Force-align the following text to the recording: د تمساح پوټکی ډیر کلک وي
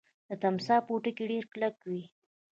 د 0.27 0.29
تمساح 0.43 0.79
پوټکی 0.87 1.23
ډیر 1.31 1.43
کلک 1.51 1.75
وي 1.89 2.03